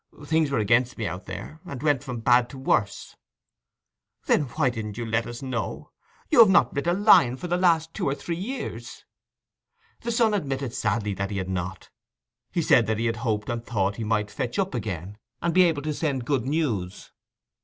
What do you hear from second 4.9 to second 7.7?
you let us know?—you've not writ a line for the